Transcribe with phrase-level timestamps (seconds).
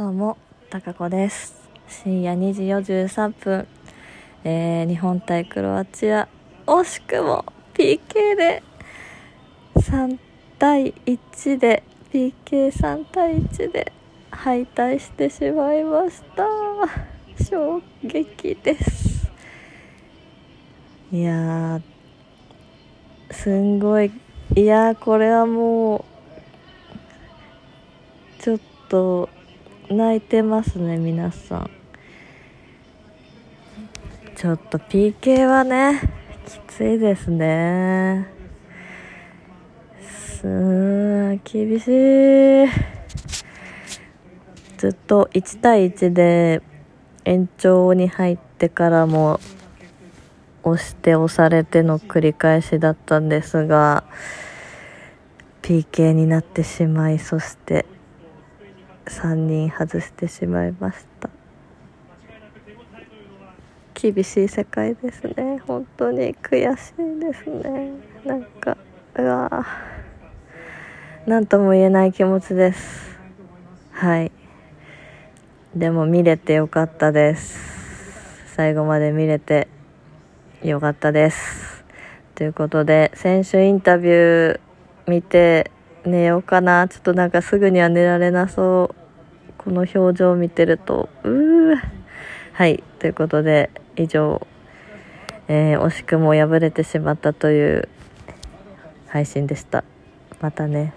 [0.00, 0.38] どうも、
[0.70, 1.54] たかこです。
[1.86, 3.68] 深夜2時43分、
[4.44, 6.26] えー、日本対クロアチア、
[6.64, 8.62] 惜しくも PK で
[9.74, 10.18] 3
[10.58, 11.82] 対1で、
[12.14, 13.92] PK3 対1で
[14.30, 16.46] 敗退してしまいました。
[17.44, 19.30] 衝撃です。
[21.12, 21.78] いや、
[23.30, 24.10] すんごい、
[24.56, 26.06] いや、これはも
[28.38, 29.28] う、ちょっと
[29.90, 31.70] 泣いてますね皆さん。
[34.36, 36.00] ちょっと PK はね
[36.46, 38.28] きついですね。
[40.00, 43.00] すー厳しい。
[44.78, 46.62] ずっと1対1で
[47.24, 49.40] 延長に入ってからも
[50.62, 54.04] 押して押されての繰り返しだったんですが
[55.62, 57.86] PK になってしまいそして
[59.10, 61.28] 3人外してしまいました。
[63.94, 65.58] 厳しい世界ですね。
[65.66, 67.90] 本当に悔しいですね。
[68.24, 68.76] なんか
[69.16, 69.66] うわ
[71.26, 73.18] 何とも言えない気持ちです。
[73.90, 74.32] はい。
[75.74, 77.58] でも見れてよかったです。
[78.54, 79.68] 最後まで見れて
[80.62, 81.84] よかったです。
[82.36, 84.60] ということで選手インタビュー
[85.06, 85.70] 見て
[86.06, 86.88] 寝ようかな。
[86.88, 88.99] ちょっとなんかすぐには寝られなそう。
[89.62, 91.76] この表情を見てるとうー
[92.54, 94.46] はいということで以上、
[95.48, 97.88] えー惜しくも敗れてしまったという
[99.08, 99.84] 配信でした。
[100.40, 100.94] またね。